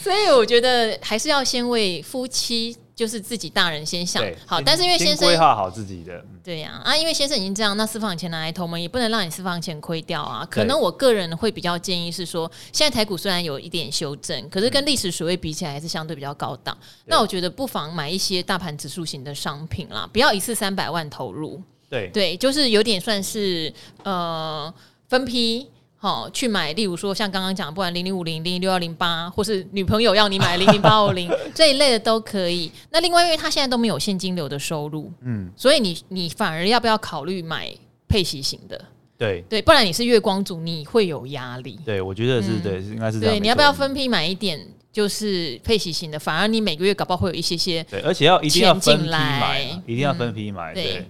[0.00, 2.76] 所以我觉得还是要先为夫妻。
[3.00, 10.46] 就是自己大人先想好，但是因为先生规划好自己的，对呀啊，因为先生已经这样，那私房钱拿来投嘛，也不能让你私房钱亏掉啊。
[10.50, 16.76] 可能我个人会比较建议是说，现在台股虽然有一点修正，可是跟历史水位比起来还是相对比较高档。
[17.06, 21.58] 那我觉得不妨买一些大盘指数型的商品啦，不要一次三百万投入。
[21.88, 24.70] 对对，就是有点算是呃
[25.08, 25.66] 分批。
[26.02, 32.72] 好，去买，例如说像刚刚讲，不管零零五零、零零六幺零八，或是女朋友要你买零零八五零 这一类的都可以。
[32.90, 37.70] 那另外，因为他现在都没有现金流的收入，嗯，所以你你反而要不要考虑买
[38.08, 38.82] 配息型的？
[39.18, 41.78] 对对，不然你是月光族，你会有压力。
[41.84, 43.34] 对，我觉得是、嗯、对，应该是这样。
[43.34, 44.58] 对，你要不要分批买一点，
[44.90, 46.18] 就是配息型的？
[46.18, 51.06] 反而你每个月搞不好会有一些些，对，而且要一定要分批买，一定要分批买，对，对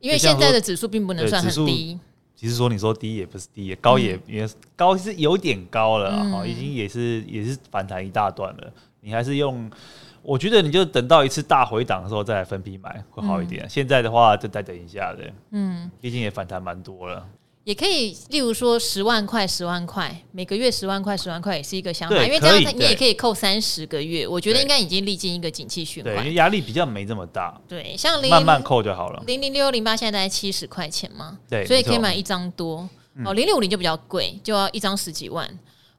[0.00, 1.98] 因为现在的指数并不能算很低。
[2.38, 8.72] 其实说你说低也不是低，高也也、嗯、高是有点高了哈，嗯、已经也是也是反弹一大段了。
[9.00, 9.68] 你还是用，
[10.22, 13.64] 我觉得你就等到一次大回档的时候再来分批买会好一点。
[13.64, 17.26] 嗯、现在的话就再等一下的，嗯，毕竟也反弹蛮多了。
[17.68, 27.60] 也可以，例如说十万块，十万块，每个月十万块，十万块也是一个想法，因为这样你也可以扣三十个月，我觉得应该已经历经一个景气循环，对，压力比较没这么大。
[27.68, 29.22] 对，像零慢慢扣就好了。
[29.26, 32.88] 零零六六零八现在大概七十块钱嘛，对，所以可以买一张多。
[33.22, 35.46] 哦，零六五零就比较贵，就要一张十几万。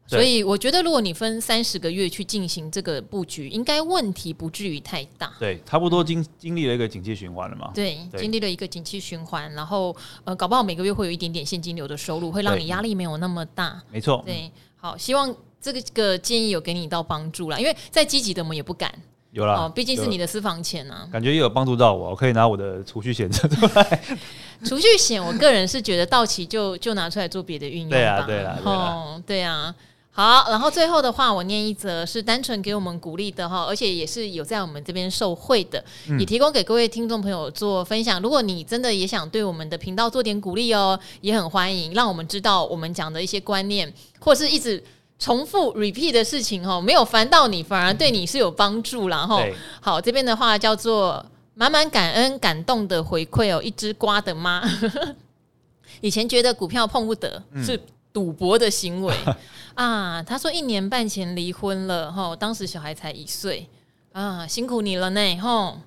[0.10, 5.32] 所以我觉得，如果你分三十个月去进行这个布局，应该问题不至于太大。
[5.40, 7.70] 对，差不多经经历了一个景气循环了嘛。
[7.76, 13.80] 对，对经历了一个景气循环，然后呃，搞不好每个月会有一点点现金流的收入，会让你压力没有那么大。
[13.92, 14.24] 没错。
[14.26, 17.60] 对，好，希望这个个建议有给你到帮助啦。
[17.60, 18.92] 因为再积极的我们也不敢。
[19.32, 21.08] 有啦，哦，毕竟是你的私房钱啊。
[21.12, 24.02] 感觉也有帮助到我，我可以拿我的储蓄险出来。
[24.66, 27.96] 储蓄险，我个人是觉得到期就就拿出来做别的运用吧。
[27.96, 29.76] 对啊，对啊，哦，对啊。
[30.20, 35.82] 好，然后最后的话，我念一则，是单纯给我们鼓励的哈，而且也是有在我们这边受惠的，
[36.20, 38.22] 也提供给各位听众朋友做分享。
[38.22, 44.84] 如果你真的也想对我们的频道做点鼓励哦，也很欢迎，让我们知道我们讲的一些观念，或是一直
[45.18, 49.42] 重复 repeat 的事情哈，没有烦到你，反而对你是有帮助然后。
[49.80, 54.62] 好，这边的话叫做满满感恩感动的回馈哦，一只瓜的妈，
[56.02, 57.80] 以前觉得股票碰不得，是
[58.12, 59.16] 赌博的行为。
[59.80, 63.66] 啊，他说一年半前离婚了，吼，当时小孩才一岁，
[64.12, 65.80] 啊，辛苦你了呢，吼，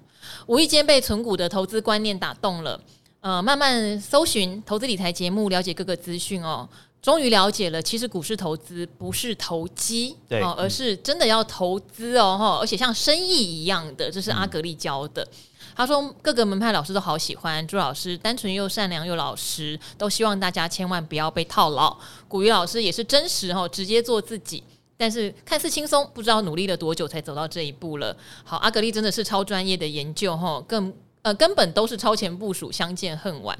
[0.46, 2.80] 无意间被存股的投资观念打动了，
[3.20, 6.66] 呃，慢慢搜寻投资理财节目，了解各个资讯哦，
[7.02, 15.22] 终于了解了，其实股市投资不是投机，对，而是真的要投资哦，吼，而且像生意一样的，这是阿格力教的。
[15.22, 15.28] 嗯
[15.74, 21.96] 他说：“各个门派老师都好喜欢朱老师，单纯又善良又老实，都希望大家千万不要被套牢。
[22.28, 24.62] 古雨老师也是真实哈，直接做自己，
[24.96, 28.16] 但是看似轻松，不知道努力了多久才走到这一步了。
[28.44, 33.58] 好，阿格丽真的是超专业的研究哈，更呃根本都是超前部署，相见恨晚。”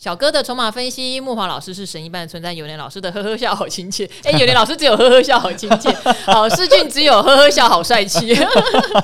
[0.00, 4.06] 小哥的筹码分析，木华老师是神一般的存在，有年老师的呵呵笑好亲切。
[4.24, 5.92] 哎、欸，有年老师只有呵呵笑好亲切，
[6.24, 8.34] 好，世俊只有呵呵笑好帅气。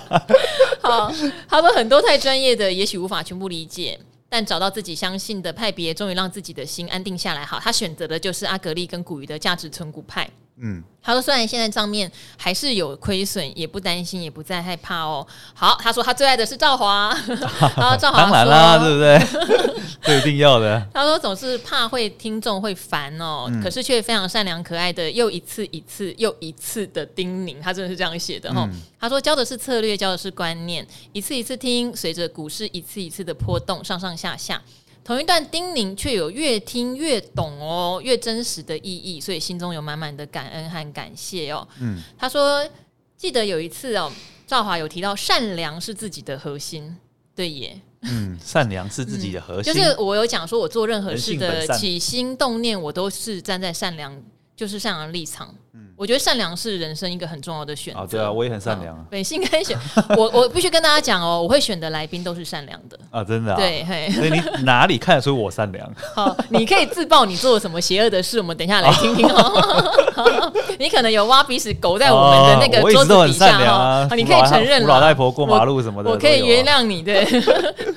[0.81, 1.13] 好，
[1.47, 7.45] 他们很多太专业的，也许无法全部理解，但找到自己相信的派别，终于让自己的心安定下来。
[7.45, 10.27] 好，他选择的就是阿格力跟古鱼的价值存股派。
[10.59, 15.27] 嗯，他说虽然现在账面还是有亏损，也不担心，也不再害怕哦。
[15.55, 17.15] 好，他说他最爱的是赵华，
[17.77, 19.77] 然后赵华当然啦，对不对？
[20.03, 20.83] 这一定要的。
[20.95, 28.67] 他说总是怕会听众会烦哦，嗯、可是却非常善良可爱的，又一次一次又一次的叮咛，他真的是这样写的哈。
[28.71, 34.63] 嗯、他说教的是策略，教的是观念，一次一次听，随着股市一次一次的波动，上上下下。
[35.07, 41.67] 同一段叮咛，却有越听越懂哦，越真实的意义，所以心中有满满的感恩和感谢哦。
[41.81, 42.69] 嗯，他说
[43.17, 44.11] 记得有一次哦，
[44.49, 46.97] 赵华有提到善良是自己的核心，
[47.37, 47.81] 对耶。
[48.01, 54.13] 嗯，善良是自己的核心，嗯、就是我有讲说，我做任何事的起心动念，我都是站在善良，
[54.57, 55.49] 就是善良立场。
[55.75, 58.01] 嗯我觉得善良是人生一个很重要的选择。
[58.01, 59.03] 啊，对啊，我也很善良啊。
[59.11, 59.79] 本性该选，
[60.15, 63.55] 我我必须跟大家讲哦，我会选的来宾都是善良的啊，真的。
[63.55, 63.83] 啊对，
[64.13, 65.91] 所以你哪里看得出我善良？
[66.15, 70.53] 好，你可以自曝你做了什么邪恶的事，我们等一下来听听哦。
[70.79, 74.85] 你可能有挖鼻屎狗在我们的那个桌子底下哦，你可以承认。
[74.85, 77.03] 老太婆过马路什么的，我可以原谅你。
[77.03, 77.27] 对，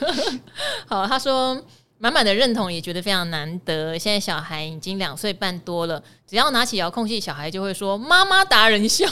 [0.87, 1.61] 好，他说。
[2.01, 3.97] 满满的认同，也觉得非常难得。
[3.97, 9.05] 现在小孩已经两岁半多了，只要拿起遥控器，小孩就会说“妈妈达人秀”，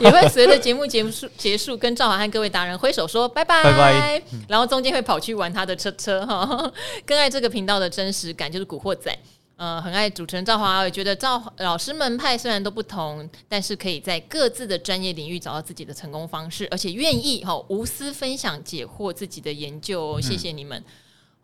[0.00, 6.72] 也会随着节目结束结束，跟赵华和各位达人挥手说“拜拜拜拜”，然后中间会跑去玩他的车车哈。
[7.06, 9.16] 更爱这个频道的真实感，就是古惑仔。
[9.56, 20.20] 呃，很爱主持人赵华，也觉得赵老师门派虽然都不同，但是可以在各自的专业领域找到自己的成功方式，而且愿意哈无私分享解惑自己的研究。
[20.20, 20.82] 谢谢你们。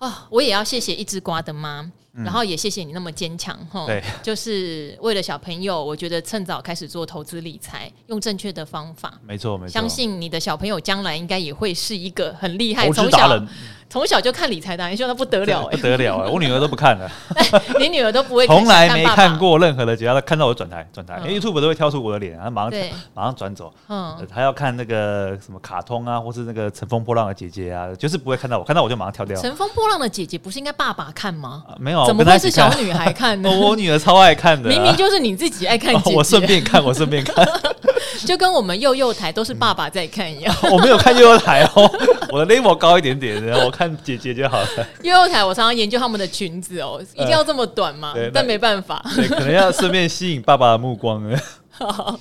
[0.02, 13.42] 哦，我也要谢谢一枝瓜的妈，嗯、然后也谢谢你那么坚强，哈对， 就是为了小朋友，我觉得趁早开始做投资理财，用正确的方法，没错没错，相信你的小朋友将来应该也会是一个很厉害从小。
[13.88, 16.30] 从小就看理财达人秀，那不得了哎，不得了哎！
[16.30, 17.10] 我女儿都不看了，
[17.78, 22.80] 你女儿都不会， 从来没看过任何的只要，她看到我转台转台，因为 YouTube 都会跳出我的脸，然后马上
[23.12, 23.70] 马上转走。
[23.88, 29.38] 嗯，她要看那个什么卡通啊，或是那个乘风破浪的姐姐啊，就是不会看到我，看到我就马上跳掉。
[29.38, 31.62] 乘风破浪的姐姐不是应该爸爸看吗？
[31.78, 33.50] 没有，怎么会是小女孩看呢？
[33.60, 37.46] 我女儿超爱看的，明明就是你自己爱看姐姐， 我顺便看，我顺便看，
[38.26, 40.54] 就跟我们幼幼台都是爸爸在看一样。
[40.70, 41.90] 我没有看幼幼台哦，
[42.30, 44.68] 我的 level 高一点点，我看姐姐就好了。
[45.02, 48.12] 幼幼台，我常常研究他们的裙子哦，一定要这么短吗？
[48.16, 51.22] 呃、但没办法，对，可能要顺便吸引爸爸的目光
[51.70, 52.18] 好，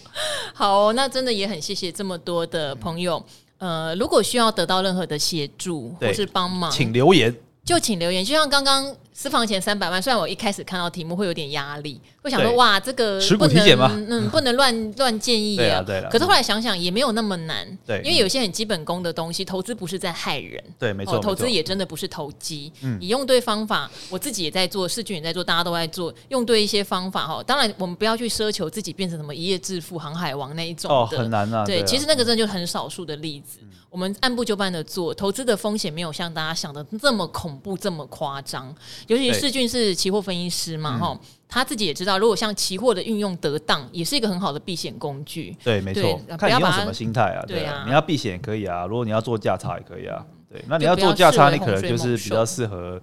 [0.53, 3.23] 好、哦，那真的也很谢谢这么多的朋友。
[3.59, 8.25] 呃，如果需要得到任何的协助或是帮忙，请留言，就请留言。
[8.25, 12.01] 就像刚刚私房钱三百万，虽然我一开始看到题目会有点压力。
[12.21, 15.81] 会想说哇，这个不能嗯，不能 乱乱建议啊。
[15.81, 17.67] 对，可是后来想想也没有那么难。
[17.85, 20.63] 对，因为有些很基本功的东西，投资不是在害人。
[20.77, 21.17] 对，没错。
[21.19, 22.71] 投资也真的不是投机。
[22.81, 22.97] 嗯。
[23.01, 27.41] 你用对方法，我自己也在做，世俊也在做，大家都在做，用对一些方法哈。
[27.41, 30.91] 当然，我们不要去奢求自己变成什么一夜致富、航海王那一种。
[30.91, 31.65] 哦，很难啊。
[31.65, 33.59] 对，其实那个真的就很少数的例子。
[33.89, 38.73] 我们按部就班的做，投资的风险没有像大家想的这么恐怖、这么夸张。
[39.07, 41.19] 尤其世俊是期货分析师嘛，哈。
[41.51, 45.55] 他自己也知道，如果像期货的运用得当，也是一个很好的避险工具。
[45.61, 46.19] 对，没错。
[46.37, 47.43] 看你用什么心态啊？
[47.45, 48.85] 对啊，你要避险也可以啊。
[48.85, 50.25] 如果你要做价差也可以啊。
[50.49, 53.01] 对，那你要做价差，你可能就是比较适合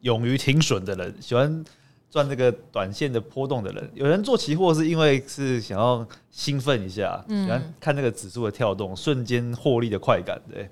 [0.00, 1.64] 勇于停损的人，喜欢
[2.10, 3.90] 赚这个短线的波动的人。
[3.94, 10.38] 有人做期货是因为是想要兴奋一下，喜欢看那个指数的跳动，瞬间获利的快感。
[10.50, 10.68] 对，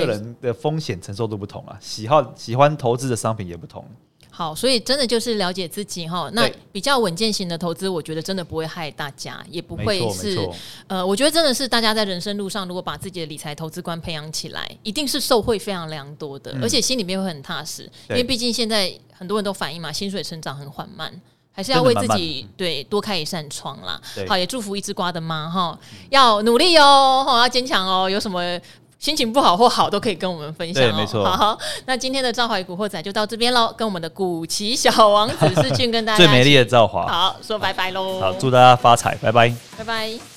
[0.00, 3.86] 个人的风险承受度不同啊，喜好喜欢投资的商品也不同。
[4.34, 6.30] 好，所以真的就是了解自己哈。
[6.32, 10.38] 那比较稳健型的投资，我觉得真的不会害大家，也不会是
[10.86, 17.82] 呃，我觉得真的是大家在人生路上，如果把自己的理财投资观培养起来，一定是受惠非常良多的，嗯、而且心里面会很踏实。
[18.08, 21.12] 因为毕竟现在很多人都反映嘛，薪水成长很缓慢，
[21.52, 24.00] 还是要为自己对多开一扇窗啦。
[24.26, 25.78] 好，也祝福一枝瓜的妈哈，
[26.08, 28.58] 要努力哦，要坚强哦，有什么？
[29.02, 30.86] 心情不好或好都可以跟我们分享哦。
[30.86, 31.24] 对，没错。
[31.24, 38.20] 好，那今天的赵华与古惑仔就到这边喽，跟我们的古奇小王子是俊跟大家最美丽的赵华，好说拜拜喽。
[38.20, 40.31] 好，祝大家发财，拜拜，拜拜。